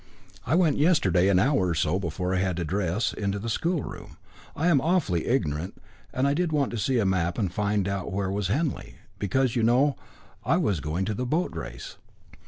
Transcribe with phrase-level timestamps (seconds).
[0.47, 4.17] "I went yesterday an hour or so before I had to dress into the schoolroom.
[4.55, 5.77] I am awfully ignorant,
[6.11, 9.55] and I did want to see a map and find out where was Henley, because,
[9.55, 9.95] you know,
[10.43, 11.97] I was going to the boat race.